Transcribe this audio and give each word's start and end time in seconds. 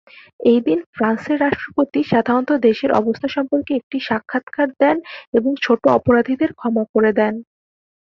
এই 0.43 0.59
দিন 0.67 0.79
ফ্রান্সের 0.93 1.37
রাষ্ট্রপতি 1.39 1.99
সাধারণত 2.11 2.49
দেশের 2.67 2.91
অবস্থা 2.99 3.27
সম্পর্কে 3.35 3.71
একটি 3.75 3.97
সাক্ষাৎকার 4.07 4.67
দেন 4.81 4.97
এবং 5.37 5.51
ছোট 5.63 5.81
অপরাধীদের 5.97 6.51
ক্ষমা 6.53 6.83
করে 6.93 7.11
দেন। 7.19 7.33